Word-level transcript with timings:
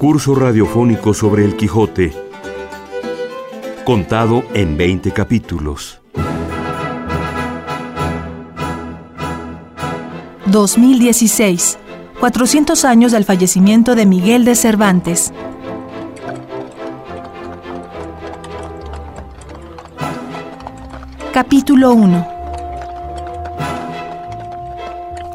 Curso 0.00 0.34
radiofónico 0.34 1.12
sobre 1.12 1.44
el 1.44 1.56
Quijote, 1.56 2.14
contado 3.84 4.42
en 4.54 4.78
20 4.78 5.10
capítulos. 5.10 6.00
2016, 10.46 11.78
400 12.18 12.86
años 12.86 13.12
del 13.12 13.26
fallecimiento 13.26 13.94
de 13.94 14.06
Miguel 14.06 14.46
de 14.46 14.54
Cervantes. 14.54 15.34
Capítulo 21.34 21.92
1 21.92 22.40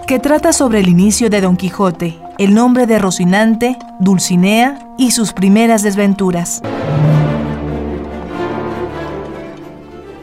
que 0.08 0.20
trata 0.20 0.54
sobre 0.54 0.82
el 0.82 0.88
inicio 0.88 1.32
de 1.32 1.42
Don 1.42 1.58
Quijote, 1.58 2.20
el 2.38 2.54
nombre 2.54 2.86
de 2.86 3.00
Rocinante, 3.00 3.78
Dulcinea 4.00 4.80
y 4.98 5.12
sus 5.12 5.32
primeras 5.32 5.84
desventuras. 5.84 6.62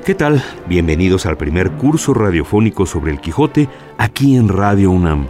¿Qué 0.04 0.14
tal? 0.14 0.42
Bienvenidos 0.66 1.26
al 1.26 1.36
primer 1.36 1.70
curso 1.72 2.12
radiofónico 2.12 2.86
sobre 2.86 3.12
el 3.12 3.20
Quijote 3.20 3.68
aquí 3.98 4.36
en 4.36 4.48
Radio 4.48 4.90
UNAM. 4.90 5.28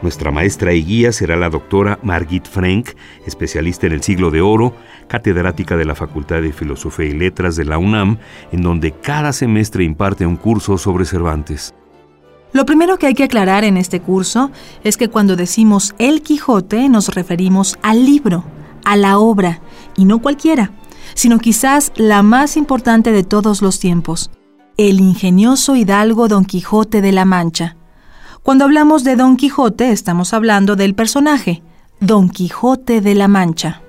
Nuestra 0.00 0.30
maestra 0.30 0.72
y 0.72 0.84
guía 0.84 1.10
será 1.10 1.36
la 1.36 1.50
doctora 1.50 1.98
Margit 2.02 2.46
Frank, 2.46 2.90
especialista 3.26 3.88
en 3.88 3.92
el 3.92 4.02
siglo 4.02 4.30
de 4.30 4.40
oro, 4.40 4.72
catedrática 5.08 5.76
de 5.76 5.84
la 5.84 5.96
Facultad 5.96 6.40
de 6.40 6.52
Filosofía 6.52 7.06
y 7.06 7.12
Letras 7.12 7.56
de 7.56 7.64
la 7.64 7.78
UNAM, 7.78 8.18
en 8.52 8.62
donde 8.62 8.92
cada 8.92 9.32
semestre 9.32 9.82
imparte 9.82 10.24
un 10.24 10.36
curso 10.36 10.78
sobre 10.78 11.04
Cervantes. 11.04 11.74
Lo 12.52 12.64
primero 12.64 12.98
que 12.98 13.06
hay 13.06 13.14
que 13.14 13.24
aclarar 13.24 13.64
en 13.64 13.76
este 13.76 14.00
curso 14.00 14.50
es 14.82 14.96
que 14.96 15.08
cuando 15.08 15.36
decimos 15.36 15.94
El 15.98 16.22
Quijote 16.22 16.88
nos 16.88 17.08
referimos 17.14 17.78
al 17.82 18.04
libro, 18.04 18.44
a 18.84 18.96
la 18.96 19.18
obra, 19.18 19.60
y 19.96 20.06
no 20.06 20.20
cualquiera, 20.20 20.72
sino 21.14 21.38
quizás 21.38 21.92
la 21.96 22.22
más 22.22 22.56
importante 22.56 23.12
de 23.12 23.22
todos 23.22 23.60
los 23.60 23.78
tiempos, 23.78 24.30
el 24.76 25.00
ingenioso 25.00 25.76
hidalgo 25.76 26.28
Don 26.28 26.44
Quijote 26.44 27.02
de 27.02 27.12
la 27.12 27.24
Mancha. 27.24 27.76
Cuando 28.42 28.64
hablamos 28.64 29.04
de 29.04 29.16
Don 29.16 29.36
Quijote 29.36 29.90
estamos 29.90 30.32
hablando 30.32 30.74
del 30.76 30.94
personaje, 30.94 31.62
Don 32.00 32.30
Quijote 32.30 33.00
de 33.00 33.14
la 33.14 33.28
Mancha. 33.28 33.82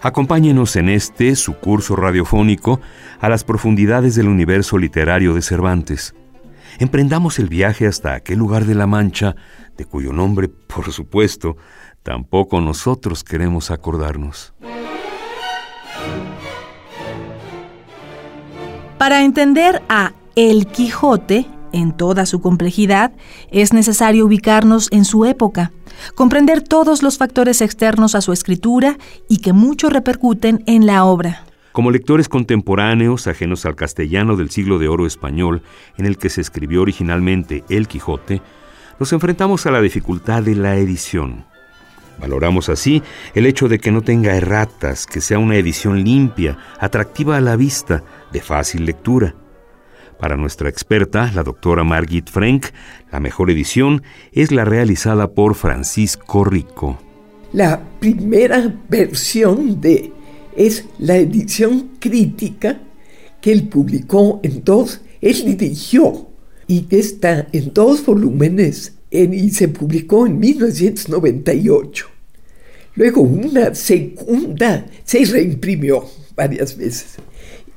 Acompáñenos 0.00 0.76
en 0.76 0.88
este, 0.88 1.34
su 1.34 1.54
curso 1.54 1.96
radiofónico, 1.96 2.80
a 3.20 3.28
las 3.28 3.44
profundidades 3.44 4.14
del 4.14 4.28
universo 4.28 4.78
literario 4.78 5.34
de 5.34 5.42
Cervantes. 5.42 6.14
Emprendamos 6.78 7.38
el 7.38 7.48
viaje 7.48 7.86
hasta 7.86 8.14
aquel 8.14 8.38
lugar 8.38 8.66
de 8.66 8.74
la 8.74 8.86
Mancha, 8.86 9.34
de 9.76 9.84
cuyo 9.86 10.12
nombre, 10.12 10.48
por 10.48 10.92
supuesto, 10.92 11.56
tampoco 12.02 12.60
nosotros 12.60 13.24
queremos 13.24 13.70
acordarnos. 13.70 14.54
Para 18.98 19.24
entender 19.24 19.82
a 19.88 20.12
El 20.34 20.66
Quijote, 20.66 21.46
en 21.72 21.92
toda 21.92 22.26
su 22.26 22.40
complejidad, 22.40 23.12
es 23.50 23.72
necesario 23.72 24.26
ubicarnos 24.26 24.88
en 24.90 25.04
su 25.04 25.24
época, 25.24 25.72
comprender 26.14 26.62
todos 26.62 27.02
los 27.02 27.18
factores 27.18 27.60
externos 27.60 28.14
a 28.14 28.20
su 28.20 28.32
escritura 28.32 28.98
y 29.28 29.38
que 29.38 29.52
mucho 29.52 29.90
repercuten 29.90 30.62
en 30.66 30.86
la 30.86 31.04
obra. 31.04 31.44
Como 31.76 31.90
lectores 31.90 32.30
contemporáneos 32.30 33.26
ajenos 33.26 33.66
al 33.66 33.76
castellano 33.76 34.36
del 34.36 34.48
siglo 34.48 34.78
de 34.78 34.88
oro 34.88 35.06
español, 35.06 35.60
en 35.98 36.06
el 36.06 36.16
que 36.16 36.30
se 36.30 36.40
escribió 36.40 36.80
originalmente 36.80 37.64
El 37.68 37.86
Quijote, 37.86 38.40
nos 38.98 39.12
enfrentamos 39.12 39.66
a 39.66 39.70
la 39.70 39.82
dificultad 39.82 40.42
de 40.42 40.54
la 40.54 40.76
edición. 40.76 41.44
Valoramos 42.18 42.70
así 42.70 43.02
el 43.34 43.44
hecho 43.44 43.68
de 43.68 43.78
que 43.78 43.92
no 43.92 44.00
tenga 44.00 44.34
erratas, 44.36 45.04
que 45.04 45.20
sea 45.20 45.38
una 45.38 45.56
edición 45.56 46.02
limpia, 46.02 46.56
atractiva 46.80 47.36
a 47.36 47.42
la 47.42 47.56
vista, 47.56 48.02
de 48.32 48.40
fácil 48.40 48.86
lectura. 48.86 49.34
Para 50.18 50.38
nuestra 50.38 50.70
experta, 50.70 51.30
la 51.34 51.42
doctora 51.42 51.84
Margit 51.84 52.30
Frank, 52.30 52.68
la 53.12 53.20
mejor 53.20 53.50
edición 53.50 54.02
es 54.32 54.50
la 54.50 54.64
realizada 54.64 55.34
por 55.34 55.54
Francisco 55.54 56.42
Rico. 56.42 56.98
La 57.52 57.82
primera 58.00 58.74
versión 58.88 59.78
de 59.78 60.15
es 60.56 60.84
la 60.98 61.16
edición 61.16 61.90
crítica 61.98 62.80
que 63.40 63.52
él 63.52 63.68
publicó 63.68 64.40
en 64.42 64.64
dos, 64.64 65.00
él 65.20 65.56
dirigió 65.56 66.28
y 66.66 66.82
que 66.82 66.98
está 66.98 67.46
en 67.52 67.72
dos 67.72 68.04
volúmenes 68.04 68.94
y 69.10 69.50
se 69.50 69.68
publicó 69.68 70.26
en 70.26 70.38
1998. 70.38 72.06
Luego 72.96 73.20
una 73.22 73.74
segunda, 73.74 74.86
se 75.04 75.24
reimprimió 75.24 76.08
varias 76.34 76.76
veces. 76.76 77.16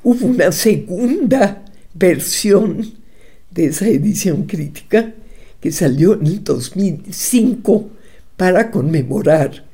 Hubo 0.04 0.28
una 0.28 0.52
segunda 0.52 1.66
versión 1.94 2.94
de 3.52 3.66
esa 3.66 3.88
edición 3.88 4.44
crítica 4.44 5.14
que 5.60 5.72
salió 5.72 6.14
en 6.14 6.26
el 6.26 6.44
2005 6.44 7.90
para 8.38 8.72
conmemorar 8.72 9.69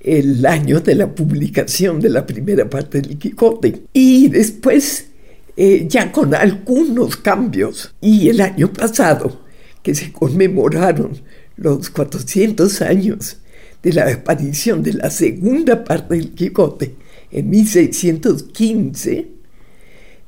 el 0.00 0.44
año 0.46 0.80
de 0.80 0.94
la 0.94 1.14
publicación 1.14 2.00
de 2.00 2.08
la 2.08 2.26
primera 2.26 2.68
parte 2.68 3.00
del 3.00 3.18
Quijote. 3.18 3.82
Y 3.92 4.28
después, 4.28 5.08
eh, 5.56 5.86
ya 5.88 6.10
con 6.10 6.34
algunos 6.34 7.16
cambios, 7.16 7.94
y 8.00 8.28
el 8.28 8.40
año 8.40 8.72
pasado, 8.72 9.42
que 9.82 9.94
se 9.94 10.12
conmemoraron 10.12 11.12
los 11.56 11.90
400 11.90 12.82
años 12.82 13.38
de 13.82 13.92
la 13.92 14.10
aparición 14.10 14.82
de 14.82 14.94
la 14.94 15.10
segunda 15.10 15.84
parte 15.84 16.16
del 16.16 16.32
Quijote 16.32 16.94
en 17.30 17.50
1615, 17.50 19.28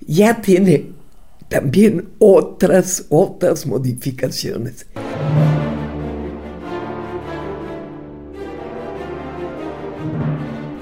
ya 0.06 0.40
tiene 0.40 0.92
también 1.48 2.08
otras, 2.18 3.04
otras 3.08 3.66
modificaciones. 3.66 4.86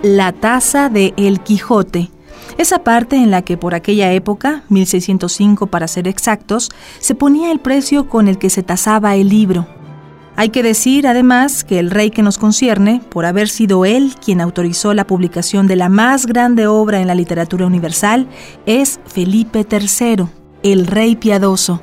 La 0.02 0.32
tasa 0.32 0.88
de 0.88 1.12
El 1.18 1.40
Quijote. 1.40 2.08
Esa 2.56 2.84
parte 2.84 3.16
en 3.16 3.30
la 3.30 3.42
que 3.42 3.58
por 3.58 3.74
aquella 3.74 4.10
época, 4.14 4.62
1605 4.70 5.66
para 5.66 5.86
ser 5.88 6.08
exactos, 6.08 6.70
se 7.00 7.14
ponía 7.14 7.52
el 7.52 7.60
precio 7.60 8.08
con 8.08 8.26
el 8.26 8.38
que 8.38 8.48
se 8.48 8.62
tasaba 8.62 9.14
el 9.16 9.28
libro. 9.28 9.66
Hay 10.36 10.48
que 10.48 10.62
decir, 10.62 11.06
además, 11.06 11.64
que 11.64 11.78
el 11.78 11.90
rey 11.90 12.10
que 12.10 12.22
nos 12.22 12.38
concierne, 12.38 13.02
por 13.10 13.26
haber 13.26 13.50
sido 13.50 13.84
él 13.84 14.14
quien 14.24 14.40
autorizó 14.40 14.94
la 14.94 15.06
publicación 15.06 15.66
de 15.66 15.76
la 15.76 15.90
más 15.90 16.24
grande 16.24 16.66
obra 16.66 17.02
en 17.02 17.06
la 17.06 17.14
literatura 17.14 17.66
universal, 17.66 18.26
es 18.64 19.00
Felipe 19.04 19.66
III, 19.70 20.28
el 20.62 20.86
rey 20.86 21.14
piadoso, 21.14 21.82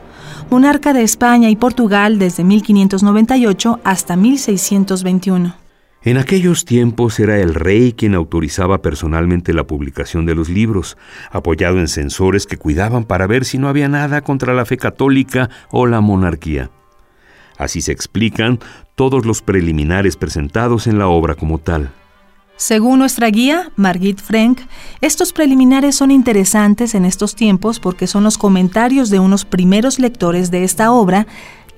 monarca 0.49 0.91
de 0.91 1.03
España 1.03 1.51
y 1.51 1.55
Portugal 1.55 2.17
desde 2.17 2.44
1598 2.44 3.79
hasta 3.84 4.16
1621. 4.16 5.66
En 6.03 6.18
aquellos 6.18 6.63
tiempos 6.63 7.19
era 7.19 7.40
el 7.40 7.53
rey 7.53 7.91
quien 7.91 8.16
autorizaba 8.16 8.81
personalmente 8.81 9.53
la 9.53 9.66
publicación 9.66 10.25
de 10.25 10.35
los 10.35 10.47
libros, 10.47 10.97
apoyado 11.31 11.80
en 11.80 11.88
censores 11.88 12.46
que 12.46 12.58
cuidaban 12.58 13.03
para 13.03 13.28
ver 13.28 13.46
si 13.46 13.58
no 13.58 13.68
había 13.68 13.90
nada 13.90 14.22
contra 14.22 14.53
la 14.53 14.66
fe 14.66 14.78
católica 14.78 15.50
o 15.69 15.85
la 15.85 16.00
monarquía. 16.00 16.69
Así 17.58 17.81
se 17.81 17.91
explican 17.91 18.59
todos 18.96 19.25
los 19.25 19.41
preliminares 19.41 20.16
presentados 20.16 20.88
en 20.88 21.00
la 21.00 21.08
obra 21.08 21.35
como 21.35 21.58
tal. 21.58 21.91
Según 22.56 23.00
nuestra 23.00 23.28
guía, 23.29 23.72
Margit 23.75 24.19
Frank, 24.19 24.62
estos 25.02 25.31
preliminares 25.31 25.96
son 25.96 26.09
interesantes 26.09 26.96
en 26.96 27.06
estos 27.06 27.35
tiempos 27.35 27.79
porque 27.79 28.08
son 28.08 28.24
los 28.24 28.38
comentarios 28.38 29.09
de 29.09 29.20
unos 29.20 29.46
primeros 29.46 29.99
lectores 29.99 30.49
de 30.49 30.64
esta 30.64 30.91
obra 30.91 31.28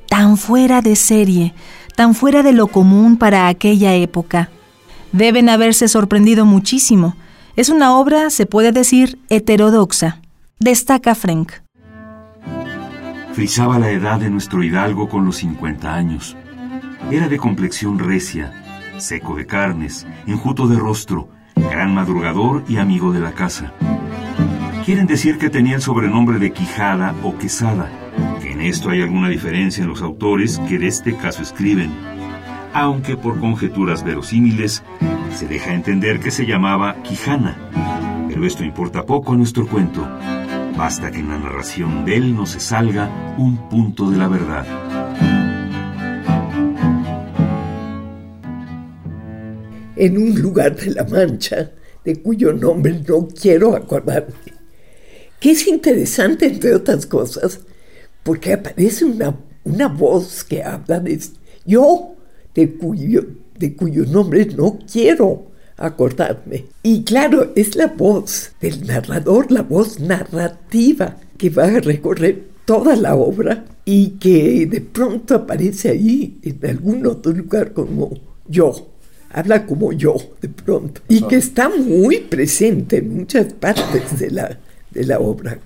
tan 0.08 0.38
fuera 0.38 0.82
de 0.82 0.96
serie, 0.96 1.54
tan 2.00 2.16
fuera 2.16 2.44
de 2.44 2.54
lo 2.54 2.68
común 2.68 3.18
para 3.18 3.50
aquella 3.50 3.94
época. 3.94 4.50
Deben 5.12 5.50
haberse 5.50 5.90
sorprendido 5.90 6.46
muchísimo. 6.46 7.18
Es 7.58 7.68
una 7.68 7.94
obra, 7.94 8.30
se 8.30 8.46
puede 8.46 8.72
decir, 8.72 9.20
heterodoxa. 9.28 10.22
Destaca 10.60 11.14
Frank. 11.14 11.52
Frisaba 13.34 13.80
la 13.80 13.92
edad 13.92 14.18
de 14.18 14.30
nuestro 14.30 14.64
hidalgo 14.64 15.10
con 15.10 15.26
los 15.26 15.36
50 15.40 15.94
años. 15.94 16.38
Era 17.12 17.28
de 17.28 17.38
complexión 17.38 18.00
recia, 18.00 18.54
seco 18.96 19.36
de 19.36 19.46
carnes, 19.46 20.08
enjuto 20.26 20.70
de 20.70 20.78
rostro, 20.78 21.28
gran 21.58 21.94
madrugador 21.94 22.64
y 22.70 22.78
amigo 22.78 23.12
de 23.12 23.20
la 23.20 23.34
casa. 23.34 23.74
Quieren 24.86 25.06
decir 25.06 25.38
que 25.38 25.50
tenía 25.50 25.76
el 25.76 25.82
sobrenombre 25.82 26.40
de 26.40 26.54
Quijada 26.54 27.14
o 27.24 27.38
Quesada 27.38 27.90
en 28.46 28.62
esto 28.62 28.90
hay 28.90 29.02
alguna 29.02 29.30
diferencia 29.30 29.84
en 29.84 29.90
los 29.90 30.02
autores 30.02 30.60
que 30.68 30.80
de 30.80 30.88
este 30.88 31.16
caso 31.16 31.42
escriben, 31.42 31.92
aunque 32.74 33.18
por 33.18 33.40
conjeturas 33.40 34.04
verosímiles 34.04 34.84
se 35.34 35.48
deja 35.48 35.74
entender 35.74 36.20
que 36.20 36.32
se 36.32 36.46
llamaba 36.46 37.02
Quijana, 37.04 37.58
pero 38.28 38.46
esto 38.46 38.64
importa 38.64 39.06
poco 39.06 39.34
a 39.34 39.38
nuestro 39.38 39.68
cuento. 39.68 40.08
Basta 40.78 41.12
que 41.12 41.20
en 41.20 41.30
la 41.30 41.38
narración 41.38 42.06
de 42.06 42.16
él 42.16 42.36
no 42.36 42.46
se 42.46 42.60
salga 42.60 43.10
un 43.38 43.70
punto 43.70 44.10
de 44.10 44.18
la 44.18 44.28
verdad. 44.28 44.66
en 50.00 50.18
un 50.18 50.42
lugar 50.42 50.76
de 50.78 50.92
la 50.92 51.04
Mancha, 51.04 51.72
de 52.04 52.22
cuyo 52.22 52.54
nombre 52.54 53.04
no 53.06 53.28
quiero 53.28 53.76
acordarme, 53.76 54.34
que 55.40 55.52
es 55.52 55.68
interesante, 55.68 56.48
entre 56.48 56.74
otras 56.74 57.06
cosas, 57.06 57.60
porque 58.24 58.54
aparece 58.54 59.06
una, 59.06 59.36
una 59.64 59.88
voz 59.88 60.44
que 60.44 60.64
habla 60.64 61.00
de 61.00 61.20
yo, 61.66 62.16
de 62.54 62.74
cuyo, 62.76 63.26
de 63.58 63.76
cuyo 63.76 64.06
nombre 64.06 64.46
no 64.46 64.80
quiero 64.92 65.50
acordarme. 65.78 66.66
Y 66.84 67.04
claro, 67.04 67.52
es 67.56 67.76
la 67.76 67.88
voz 67.88 68.52
del 68.62 68.86
narrador, 68.86 69.52
la 69.52 69.62
voz 69.62 70.00
narrativa 70.00 71.18
que 71.38 71.50
va 71.50 71.66
a 71.66 71.80
recorrer 71.80 72.44
toda 72.66 72.96
la 72.96 73.16
obra 73.16 73.66
y 73.86 74.12
que 74.12 74.68
de 74.68 74.82
pronto 74.82 75.36
aparece 75.36 75.90
ahí 75.90 76.38
en 76.44 76.60
algún 76.70 77.06
otro 77.08 77.32
lugar 77.32 77.74
como 77.74 78.12
yo. 78.48 78.90
Habla 79.32 79.66
como 79.66 79.94
yo 79.94 80.16
de 80.42 80.50
pronto. 80.50 81.02
Y 81.08 81.22
que 81.22 81.38
está 81.38 81.70
muy 81.70 82.20
presente 82.20 82.98
en 82.98 83.16
muchas 83.16 83.54
partes 83.54 84.20
de 84.20 84.32
la, 84.32 84.60
de 84.92 85.04
la 85.06 85.20
obra. 85.20 85.60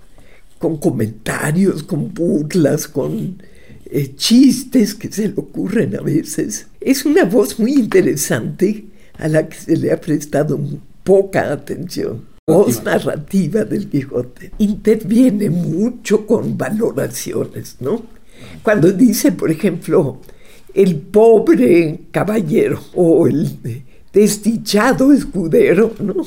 Con 0.63 0.77
comentarios, 0.77 1.83
con 1.83 2.13
burlas, 2.13 2.87
con 2.87 3.35
eh, 3.85 4.15
chistes 4.15 4.95
que 4.95 5.11
se 5.11 5.27
le 5.27 5.33
ocurren 5.35 5.93
a 5.97 5.99
veces. 5.99 6.67
Es 6.79 7.05
una 7.05 7.25
voz 7.25 7.59
muy 7.59 7.73
interesante 7.73 8.85
a 9.17 9.27
la 9.27 9.49
que 9.49 9.57
se 9.57 9.75
le 9.75 9.91
ha 9.91 9.99
prestado 9.99 10.57
poca 11.03 11.51
atención. 11.51 12.21
Voz 12.47 12.81
narrativa 12.81 13.65
del 13.65 13.89
Quijote. 13.89 14.51
Interviene 14.59 15.49
mucho 15.49 16.25
con 16.25 16.57
valoraciones, 16.57 17.75
¿no? 17.81 18.01
Cuando 18.63 18.89
dice, 18.89 19.33
por 19.33 19.51
ejemplo, 19.51 20.21
el 20.73 20.95
pobre 20.95 22.03
caballero 22.11 22.79
o 22.93 23.27
el 23.27 23.83
desdichado 24.13 25.11
escudero, 25.11 25.93
¿no? 25.99 26.25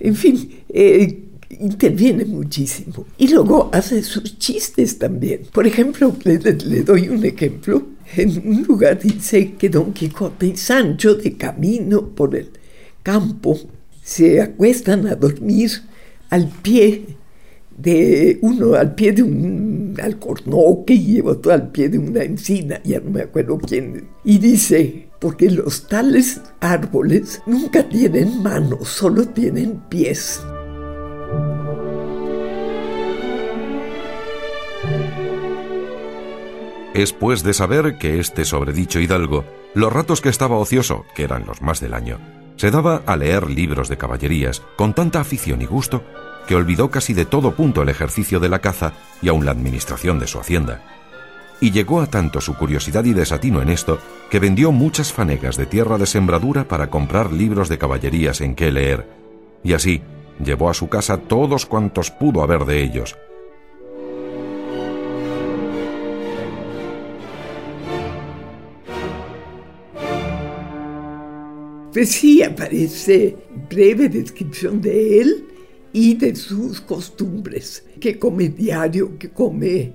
En 0.00 0.14
fin, 0.14 0.62
eh, 0.70 1.23
interviene 1.50 2.24
muchísimo. 2.24 3.06
Y 3.18 3.28
luego 3.28 3.70
hace 3.72 4.02
sus 4.02 4.38
chistes 4.38 4.98
también. 4.98 5.42
Por 5.52 5.66
ejemplo, 5.66 6.14
le, 6.24 6.38
doy 6.82 7.08
un 7.08 7.24
ejemplo. 7.24 7.82
En 8.16 8.30
un 8.46 8.62
lugar 8.64 9.00
dice 9.00 9.54
que 9.54 9.68
Don 9.68 9.92
Quijote 9.92 10.48
y 10.48 10.56
Sancho 10.56 11.14
de 11.14 11.36
camino 11.36 12.08
por 12.08 12.36
el 12.36 12.50
campo 13.02 13.58
se 14.02 14.40
acuestan 14.40 15.06
a 15.06 15.14
dormir 15.14 15.70
al 16.30 16.48
pie 16.48 17.16
de 17.76 18.38
uno, 18.42 18.74
al 18.74 18.94
pie 18.94 19.12
de 19.12 19.22
un 19.22 19.96
alcornoque 20.00 20.94
y 20.94 21.20
otro 21.20 21.52
al 21.52 21.70
pie 21.70 21.88
de 21.88 21.98
una 21.98 22.22
encina, 22.22 22.80
ya 22.84 23.00
no 23.00 23.10
me 23.10 23.22
acuerdo 23.22 23.58
quién. 23.58 24.08
Y 24.24 24.38
dice, 24.38 25.08
porque 25.20 25.50
los 25.50 25.88
tales 25.88 26.40
árboles 26.60 27.40
nunca 27.46 27.88
tienen 27.88 28.42
manos, 28.42 28.88
solo 28.88 29.26
tienen 29.26 29.80
pies. 29.88 30.40
Es 36.94 37.12
pues 37.12 37.42
de 37.42 37.52
saber 37.54 37.98
que 37.98 38.20
este 38.20 38.44
sobredicho 38.44 39.00
hidalgo, 39.00 39.44
los 39.74 39.92
ratos 39.92 40.20
que 40.20 40.28
estaba 40.28 40.56
ocioso, 40.56 41.04
que 41.16 41.24
eran 41.24 41.44
los 41.44 41.60
más 41.60 41.80
del 41.80 41.92
año, 41.92 42.20
se 42.54 42.70
daba 42.70 43.02
a 43.04 43.16
leer 43.16 43.50
libros 43.50 43.88
de 43.88 43.96
caballerías 43.96 44.62
con 44.76 44.94
tanta 44.94 45.18
afición 45.18 45.60
y 45.60 45.66
gusto 45.66 46.04
que 46.46 46.54
olvidó 46.54 46.92
casi 46.92 47.12
de 47.12 47.24
todo 47.24 47.56
punto 47.56 47.82
el 47.82 47.88
ejercicio 47.88 48.38
de 48.38 48.48
la 48.48 48.60
caza 48.60 48.92
y 49.20 49.28
aun 49.28 49.44
la 49.44 49.50
administración 49.50 50.20
de 50.20 50.28
su 50.28 50.38
hacienda. 50.38 50.82
Y 51.60 51.72
llegó 51.72 52.00
a 52.00 52.06
tanto 52.06 52.40
su 52.40 52.54
curiosidad 52.54 53.04
y 53.04 53.12
desatino 53.12 53.60
en 53.60 53.70
esto 53.70 53.98
que 54.30 54.38
vendió 54.38 54.70
muchas 54.70 55.12
fanegas 55.12 55.56
de 55.56 55.66
tierra 55.66 55.98
de 55.98 56.06
sembradura 56.06 56.68
para 56.68 56.90
comprar 56.90 57.32
libros 57.32 57.68
de 57.68 57.78
caballerías 57.78 58.40
en 58.40 58.54
que 58.54 58.70
leer, 58.70 59.08
y 59.64 59.72
así 59.72 60.00
llevó 60.38 60.70
a 60.70 60.74
su 60.74 60.88
casa 60.88 61.16
todos 61.16 61.66
cuantos 61.66 62.12
pudo 62.12 62.42
haber 62.42 62.66
de 62.66 62.84
ellos, 62.84 63.16
Pues 71.94 72.08
sí, 72.08 72.42
aparece 72.42 73.36
breve 73.70 74.08
descripción 74.08 74.80
de 74.80 75.20
él 75.20 75.44
y 75.92 76.14
de 76.14 76.34
sus 76.34 76.80
costumbres, 76.80 77.84
que 78.00 78.18
come 78.18 78.48
diario, 78.48 79.16
que 79.16 79.30
come 79.30 79.92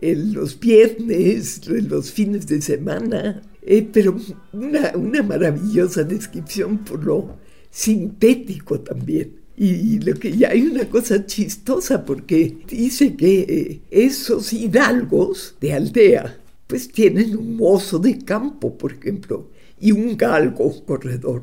los 0.00 0.58
viernes, 0.58 1.68
los 1.68 2.10
fines 2.10 2.46
de 2.46 2.62
semana, 2.62 3.42
eh, 3.60 3.86
pero 3.92 4.16
una, 4.54 4.92
una, 4.96 5.22
maravillosa 5.22 6.04
descripción 6.04 6.78
por 6.78 7.04
lo 7.04 7.36
sintético 7.70 8.80
también. 8.80 9.34
Y 9.54 9.98
lo 10.00 10.14
que 10.14 10.34
ya 10.34 10.48
hay 10.48 10.62
una 10.62 10.88
cosa 10.88 11.26
chistosa 11.26 12.02
porque 12.02 12.56
dice 12.66 13.14
que 13.14 13.40
eh, 13.40 13.80
esos 13.90 14.54
hidalgos 14.54 15.54
de 15.60 15.74
aldea 15.74 16.38
pues 16.66 16.88
tienen 16.88 17.36
un 17.36 17.56
mozo 17.58 17.98
de 17.98 18.16
campo, 18.20 18.78
por 18.78 18.94
ejemplo, 18.94 19.50
y 19.82 19.90
un 19.90 20.16
galgo 20.16 20.72
corredor. 20.86 21.42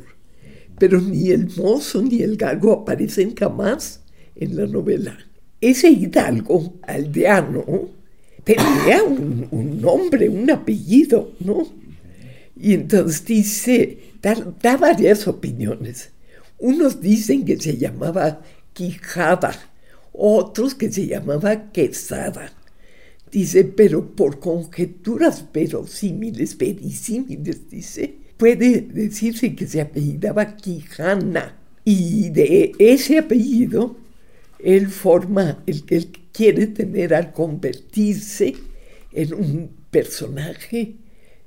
Pero 0.79 1.01
ni 1.01 1.29
el 1.29 1.51
mozo 1.57 2.01
ni 2.01 2.21
el 2.21 2.37
galgo 2.37 2.71
aparecen 2.71 3.35
jamás 3.35 4.01
en 4.33 4.55
la 4.55 4.65
novela. 4.65 5.17
Ese 5.59 5.89
hidalgo 5.89 6.75
aldeano 6.83 7.89
tenía 8.45 9.03
un, 9.03 9.81
nombre, 9.81 10.29
un 10.29 10.49
apellido, 10.49 11.33
¿no? 11.41 11.67
Y 12.55 12.73
entonces 12.75 13.25
dice, 13.25 13.97
da, 14.21 14.77
varias 14.77 15.27
opiniones. 15.27 16.11
Unos 16.59 17.01
dicen 17.01 17.43
que 17.43 17.59
se 17.59 17.77
llamaba 17.77 18.41
Quijada, 18.71 19.53
otros 20.13 20.75
que 20.75 20.89
se 20.89 21.07
llamaba 21.07 21.73
Quesada. 21.73 22.53
Dice, 23.29 23.65
pero 23.65 24.15
por 24.15 24.39
conjeturas 24.39 25.45
verosímiles, 25.51 26.57
verisímiles, 26.57 27.69
dice, 27.69 28.28
puede 28.39 28.79
decirse 28.81 29.53
que 29.53 29.67
se 29.67 29.81
apellidaba 29.81 30.55
Quijana. 30.55 31.57
Y 31.83 32.29
de 32.29 32.71
ese 32.79 33.19
apellido, 33.19 33.97
él 34.59 34.87
forma 34.87 35.61
el 35.67 35.83
que 35.85 35.97
él 35.97 36.11
quiere 36.31 36.67
tener 36.67 37.13
al 37.13 37.33
convertirse 37.33 38.55
en 39.11 39.33
un 39.33 39.71
personaje 39.91 40.95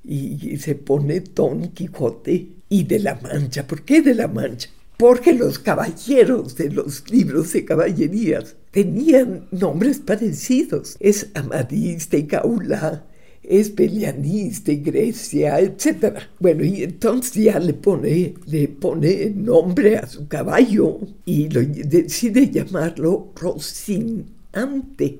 y, 0.04 0.58
se 0.58 0.74
pone 0.74 1.20
Don 1.20 1.68
Quijote 1.68 2.48
y 2.68 2.84
de 2.84 2.98
la 2.98 3.18
Mancha. 3.22 3.66
¿Por 3.66 3.82
qué 3.84 4.02
de 4.02 4.14
la 4.14 4.28
Mancha? 4.28 4.68
Porque 4.98 5.32
los 5.32 5.58
caballeros 5.58 6.56
de 6.56 6.70
los 6.70 7.10
libros 7.10 7.54
de 7.54 7.64
caballerías 7.64 8.54
tenían 8.70 9.48
nombres 9.50 9.98
parecidos. 9.98 10.96
Es 11.00 11.28
Amadís 11.32 12.10
de 12.10 12.22
Gaula, 12.22 13.06
es 13.42 13.70
pelianista, 13.70 14.72
Grecia, 14.72 15.58
etc. 15.58 16.16
Bueno, 16.38 16.64
y 16.64 16.84
entonces 16.84 17.44
ya 17.44 17.58
le 17.58 17.74
pone, 17.74 18.34
le 18.46 18.68
pone 18.68 19.30
nombre 19.30 19.96
a 19.96 20.06
su 20.06 20.28
caballo 20.28 21.00
y 21.24 21.48
lo, 21.48 21.60
decide 21.62 22.50
llamarlo 22.50 23.32
Rocinante. 23.34 25.18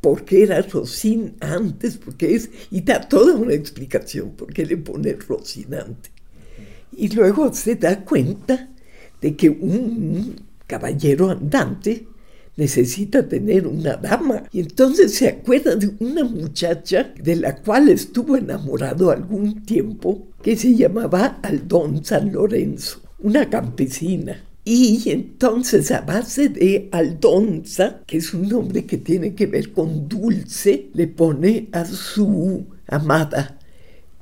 ¿Por 0.00 0.24
qué 0.24 0.42
era 0.42 0.60
Rocin 0.60 1.34
antes? 1.40 1.96
Porque 1.96 2.34
es, 2.34 2.50
y 2.70 2.82
da 2.82 3.00
toda 3.08 3.36
una 3.36 3.54
explicación 3.54 4.32
por 4.32 4.52
qué 4.52 4.66
le 4.66 4.76
pone 4.76 5.14
Rocinante. 5.14 6.10
Y 6.96 7.08
luego 7.08 7.52
se 7.54 7.76
da 7.76 8.04
cuenta 8.04 8.68
de 9.20 9.34
que 9.34 9.48
un 9.48 10.36
caballero 10.66 11.30
andante 11.30 12.06
necesita 12.56 13.28
tener 13.28 13.66
una 13.66 13.96
dama. 13.96 14.44
Y 14.52 14.60
entonces 14.60 15.14
se 15.14 15.28
acuerda 15.28 15.76
de 15.76 15.90
una 16.00 16.24
muchacha 16.24 17.12
de 17.20 17.36
la 17.36 17.56
cual 17.56 17.88
estuvo 17.88 18.36
enamorado 18.36 19.10
algún 19.10 19.64
tiempo, 19.64 20.28
que 20.42 20.56
se 20.56 20.74
llamaba 20.74 21.38
Aldón 21.42 22.04
San 22.04 22.32
Lorenzo, 22.32 23.00
una 23.20 23.48
campesina. 23.48 24.44
Y 24.66 25.10
entonces 25.10 25.90
a 25.90 26.00
base 26.00 26.48
de 26.48 26.88
Aldonza, 26.90 28.00
que 28.06 28.16
es 28.16 28.32
un 28.32 28.48
nombre 28.48 28.86
que 28.86 28.96
tiene 28.96 29.34
que 29.34 29.46
ver 29.46 29.72
con 29.72 30.08
dulce, 30.08 30.88
le 30.94 31.06
pone 31.06 31.68
a 31.72 31.84
su 31.84 32.64
amada 32.86 33.58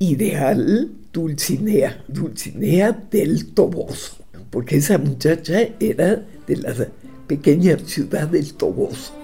ideal 0.00 0.90
Dulcinea, 1.12 2.04
Dulcinea 2.08 2.90
del 3.10 3.52
Toboso, 3.52 4.16
porque 4.50 4.78
esa 4.78 4.98
muchacha 4.98 5.60
era 5.78 6.26
de 6.46 6.56
la 6.56 6.74
pequeña 7.32 7.78
ciudad 7.78 8.28
del 8.28 8.52
Toboso. 8.52 9.14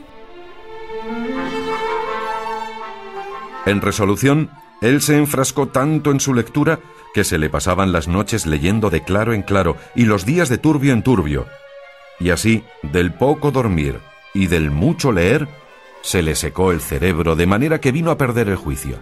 En 3.67 3.83
resolución, 3.83 4.49
él 4.81 5.03
se 5.03 5.19
enfrascó 5.19 5.69
tanto 5.69 6.11
en 6.11 6.19
su 6.19 6.33
lectura 6.33 6.81
que 7.13 7.23
se 7.23 7.37
le 7.37 7.51
pasaban 7.51 7.93
las 7.93 8.09
noches 8.09 8.47
leyendo 8.47 8.89
de 8.89 9.03
claro 9.03 9.35
en 9.35 9.43
claro 9.43 9.77
y 9.95 10.07
los 10.07 10.25
días 10.25 10.49
de 10.49 10.57
turbio 10.57 10.95
en 10.95 11.03
turbio. 11.03 11.45
Y 12.19 12.31
así, 12.31 12.65
del 12.83 13.13
poco 13.13 13.51
dormir 13.51 13.99
y 14.33 14.47
del 14.47 14.71
mucho 14.71 15.13
leer, 15.13 15.47
se 16.01 16.23
le 16.23 16.35
secó 16.35 16.73
el 16.73 16.81
cerebro 16.81 17.37
de 17.37 17.47
manera 17.47 17.79
que 17.79 17.93
vino 17.93 18.11
a 18.11 18.17
perder 18.17 18.49
el 18.49 18.57
juicio. 18.57 18.97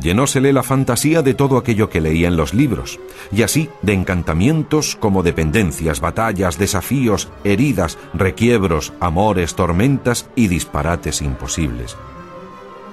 Llenósele 0.00 0.52
la 0.52 0.62
fantasía 0.62 1.22
de 1.22 1.34
todo 1.34 1.56
aquello 1.56 1.88
que 1.88 2.00
leía 2.00 2.28
en 2.28 2.36
los 2.36 2.54
libros, 2.54 2.98
y 3.32 3.42
así 3.42 3.68
de 3.82 3.94
encantamientos 3.94 4.96
como 4.96 5.22
dependencias, 5.22 6.00
batallas, 6.00 6.58
desafíos, 6.58 7.28
heridas, 7.44 7.98
requiebros, 8.12 8.92
amores, 9.00 9.54
tormentas 9.54 10.28
y 10.36 10.48
disparates 10.48 11.22
imposibles. 11.22 11.96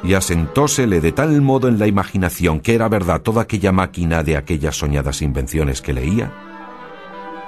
Y 0.04 0.16
asentósele 0.16 1.00
de 1.00 1.12
tal 1.12 1.42
modo 1.42 1.68
en 1.68 1.78
la 1.78 1.88
imaginación 1.88 2.60
que 2.60 2.74
era 2.74 2.90
verdad 2.90 3.22
toda 3.22 3.44
aquella 3.44 3.72
máquina 3.72 4.24
de 4.24 4.38
aquellas 4.38 4.76
soñadas 4.76 5.22
invenciones 5.22 5.82
que 5.82 5.94
leía, 5.94 6.32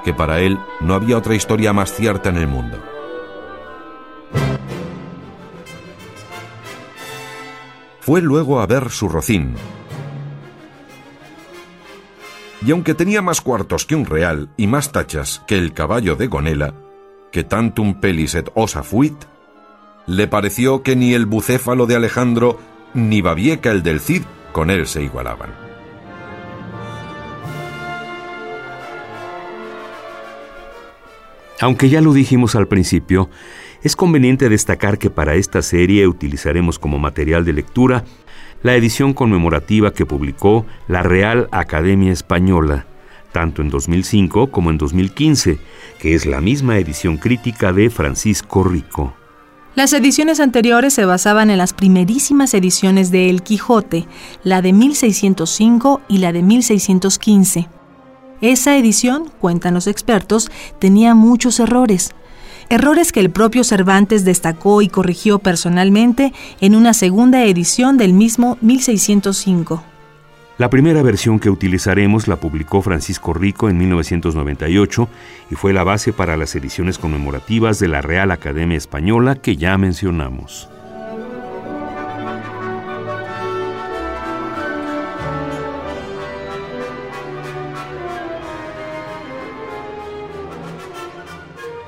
que 0.03 0.13
para 0.13 0.39
él 0.41 0.60
no 0.81 0.93
había 0.93 1.17
otra 1.17 1.36
historia 1.36 1.74
más 1.74 1.93
cierta 1.93 2.29
en 2.29 2.38
el 2.38 2.48
mundo. 2.48 2.92
Fue 8.05 8.22
luego 8.22 8.60
a 8.60 8.65
ver 8.65 8.89
su 8.89 9.07
rocín. 9.07 9.55
Y 12.65 12.72
aunque 12.72 12.95
tenía 12.95 13.22
más 13.22 13.39
cuartos 13.39 13.86
que 13.86 13.95
un 13.95 14.05
real 14.05 14.50
y 14.57 14.67
más 14.67 14.91
tachas 14.91 15.41
que 15.48 15.57
el 15.57 15.72
caballo 15.72 16.17
de 16.17 16.27
Gonela, 16.27 16.74
que 17.31 17.45
tantum 17.45 18.01
peliset 18.01 18.51
osa 18.55 18.83
fuit, 18.83 19.15
le 20.05 20.27
pareció 20.27 20.83
que 20.83 20.98
ni 20.98 21.13
el 21.13 21.25
bucéfalo 21.25 21.86
de 21.86 21.95
Alejandro 21.95 22.60
ni 22.93 23.22
Babieca 23.22 23.72
el 23.72 23.83
del 23.83 24.01
Cid 24.01 24.24
con 24.51 24.69
él 24.69 24.86
se 24.86 25.01
igualaban. 25.01 25.51
Aunque 31.62 31.88
ya 31.88 32.01
lo 32.01 32.12
dijimos 32.12 32.55
al 32.55 32.67
principio, 32.67 33.29
es 33.83 33.95
conveniente 33.95 34.49
destacar 34.49 34.97
que 34.97 35.09
para 35.09 35.35
esta 35.35 35.61
serie 35.61 36.07
utilizaremos 36.07 36.79
como 36.79 36.99
material 36.99 37.43
de 37.45 37.53
lectura 37.53 38.05
la 38.63 38.75
edición 38.75 39.13
conmemorativa 39.13 39.93
que 39.93 40.05
publicó 40.05 40.65
la 40.87 41.03
Real 41.03 41.49
Academia 41.51 42.13
Española, 42.13 42.85
tanto 43.33 43.61
en 43.61 43.69
2005 43.69 44.51
como 44.51 44.69
en 44.69 44.77
2015, 44.77 45.59
que 45.99 46.15
es 46.15 46.25
la 46.25 46.39
misma 46.39 46.77
edición 46.77 47.17
crítica 47.17 47.73
de 47.73 47.89
Francisco 47.89 48.63
Rico. 48.63 49.13
Las 49.75 49.91
ediciones 49.91 50.39
anteriores 50.39 50.93
se 50.93 51.03
basaban 51.03 51.49
en 51.49 51.57
las 51.57 51.73
primerísimas 51.73 52.53
ediciones 52.53 53.11
de 53.11 53.29
El 53.29 53.41
Quijote, 53.41 54.07
la 54.43 54.61
de 54.61 54.71
1605 54.71 56.01
y 56.07 56.19
la 56.19 56.31
de 56.31 56.43
1615. 56.43 57.67
Esa 58.39 58.77
edición, 58.77 59.31
cuentan 59.41 59.73
los 59.73 59.87
expertos, 59.87 60.51
tenía 60.79 61.15
muchos 61.15 61.59
errores, 61.59 62.13
errores 62.70 63.12
que 63.12 63.20
el 63.20 63.29
propio 63.29 63.63
Cervantes 63.63 64.25
destacó 64.25 64.82
y 64.82 64.89
corrigió 64.89 65.39
personalmente 65.39 66.34
en 66.62 66.75
una 66.75 66.93
segunda 66.93 67.43
edición 67.46 67.98
del 67.98 68.13
mismo 68.13 68.58
1605. 68.62 69.84
La 70.60 70.70
primera 70.70 71.01
versión 71.01 71.39
que 71.39 71.50
utilizaremos 71.50 72.27
la 72.27 72.36
publicó 72.36 72.82
Francisco 72.82 73.34
Rico 73.34 73.70
en 73.70 73.77
1998 73.79 75.10
y 75.50 75.55
fue 75.55 75.74
la 75.74 75.84
base 75.84 76.13
para 76.13 76.38
las 76.38 76.55
ediciones 76.55 77.00
conmemorativas 77.00 77.79
de 77.79 77.88
la 77.88 78.01
Real 78.01 78.29
Academia 78.29 78.77
Española 78.77 79.36
que 79.36 79.58
ya 79.58 79.77
mencionamos. 79.79 80.70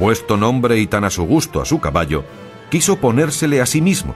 Puesto 0.05 0.37
nombre 0.37 0.77
y 0.77 0.85
tan 0.85 1.03
a 1.03 1.09
su 1.09 1.23
gusto 1.23 1.59
a 1.59 1.65
su 1.65 1.79
caballo, 1.79 2.25
quiso 2.69 2.97
ponérsele 2.97 3.59
a 3.59 3.65
sí 3.65 3.81
mismo. 3.81 4.13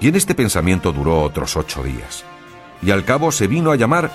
Y 0.00 0.06
en 0.06 0.14
este 0.14 0.32
pensamiento 0.32 0.92
duró 0.92 1.22
otros 1.22 1.56
ocho 1.56 1.82
días. 1.82 2.24
Y 2.82 2.92
al 2.92 3.04
cabo 3.04 3.32
se 3.32 3.48
vino 3.48 3.72
a 3.72 3.74
llamar 3.74 4.12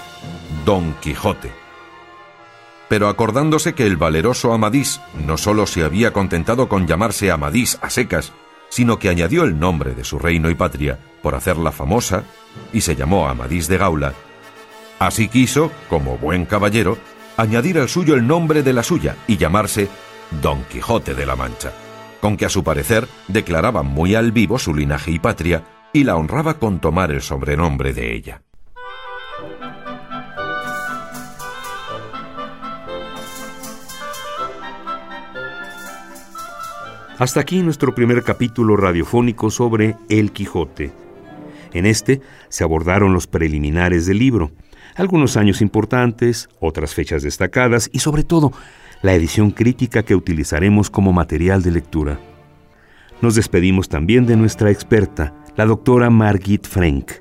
Don 0.66 0.94
Quijote. 1.02 1.52
Pero 2.88 3.10
acordándose 3.10 3.76
que 3.76 3.86
el 3.86 3.98
valeroso 3.98 4.54
Amadís 4.54 5.02
no 5.26 5.36
sólo 5.36 5.68
se 5.68 5.84
había 5.84 6.14
contentado 6.14 6.70
con 6.70 6.88
llamarse 6.88 7.32
Amadís 7.32 7.78
a 7.82 7.90
secas, 7.90 8.32
sino 8.70 8.98
que 8.98 9.10
añadió 9.10 9.44
el 9.44 9.60
nombre 9.60 9.94
de 9.94 10.06
su 10.06 10.20
reino 10.20 10.50
y 10.50 10.56
patria 10.56 11.00
por 11.22 11.36
hacerla 11.36 11.74
famosa, 11.74 12.24
y 12.72 12.80
se 12.80 12.96
llamó 12.96 13.28
Amadís 13.28 13.68
de 13.68 13.78
Gaula, 13.78 14.14
así 15.00 15.28
quiso, 15.28 15.70
como 15.90 16.18
buen 16.18 16.46
caballero, 16.46 16.98
añadir 17.36 17.78
al 17.78 17.90
suyo 17.90 18.16
el 18.16 18.26
nombre 18.26 18.64
de 18.64 18.72
la 18.72 18.84
suya 18.84 19.18
y 19.28 19.36
llamarse 19.36 19.90
Don 20.32 20.64
Quijote 20.66 21.14
de 21.14 21.26
la 21.26 21.36
Mancha, 21.36 21.72
con 22.22 22.38
que 22.38 22.46
a 22.46 22.50
su 22.50 22.64
parecer 22.64 23.08
declaraba 23.28 23.84
muy 23.84 24.16
al 24.16 24.32
vivo 24.32 24.60
su 24.60 24.74
linaje 24.74 25.12
y 25.12 25.20
patria 25.20 25.64
y 25.94 26.04
la 26.04 26.16
honraba 26.16 26.56
con 26.56 26.80
tomar 26.80 27.12
el 27.12 27.22
sobrenombre 27.22 27.94
de 27.94 28.14
ella. 28.14 28.42
Hasta 37.18 37.40
aquí 37.40 37.64
nuestro 37.64 37.96
primer 37.96 38.22
capítulo 38.22 38.78
radiofónico 38.78 39.50
sobre 39.50 39.96
El 40.08 40.32
Quijote. 40.32 40.92
En 41.74 41.88
este 41.88 42.22
se 42.50 42.64
abordaron 42.64 43.12
los 43.12 43.26
preliminares 43.26 44.06
del 44.06 44.20
libro, 44.20 44.52
algunos 44.96 45.36
años 45.36 45.62
importantes, 45.62 46.48
otras 46.60 46.94
fechas 46.94 47.24
destacadas 47.24 47.90
y 47.92 48.00
sobre 48.00 48.24
todo 48.24 48.54
la 49.02 49.14
edición 49.14 49.52
crítica 49.52 50.04
que 50.04 50.16
utilizaremos 50.16 50.90
como 50.90 51.14
material 51.14 51.62
de 51.64 51.72
lectura. 51.72 52.20
Nos 53.22 53.36
despedimos 53.36 53.90
también 53.90 54.26
de 54.26 54.36
nuestra 54.36 54.72
experta, 54.72 55.34
la 55.56 55.66
doctora 55.66 56.10
Margit 56.10 56.68
Frank. 56.68 57.14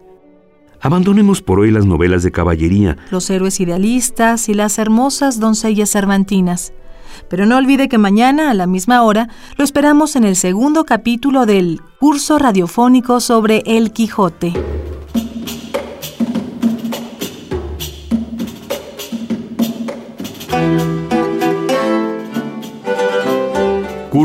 Abandonemos 0.80 1.40
por 1.40 1.59
hoy 1.59 1.71
las 1.71 1.87
novelas 1.87 2.23
de 2.23 2.33
caballería, 2.33 2.97
los 3.11 3.28
héroes 3.30 3.61
idealistas 3.61 4.49
y 4.49 4.54
las 4.54 4.78
hermosas 4.78 5.40
doncellas 5.40 5.90
cervantinas. 5.90 6.73
Pero 7.30 7.47
no 7.47 7.56
olvide 7.56 7.88
que 7.88 7.99
mañana, 7.99 8.50
a 8.50 8.54
la 8.54 8.66
misma 8.66 9.02
hora, 9.02 9.28
lo 9.56 9.64
esperamos 9.64 10.16
en 10.16 10.25
el 10.25 10.37
segundo 10.37 10.85
capítulo 10.85 11.47
del 11.47 11.80
curso 11.99 12.38
radiofónico 12.38 13.21
sobre 13.21 13.62
El 13.64 13.92
Quijote. 13.92 14.52